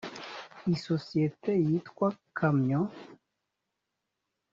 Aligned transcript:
isosiyete 0.75 1.51
yitwa 1.67 2.07
kamyo 2.37 2.81